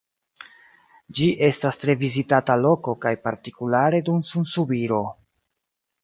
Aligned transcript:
Ĝi 1.17 1.25
estas 1.47 1.75
tre 1.83 1.95
vizitata 2.03 2.55
loko 2.61 2.95
kaj 3.05 3.11
partikulare 3.25 3.99
dum 4.09 4.23
sunsubiro. 4.31 5.03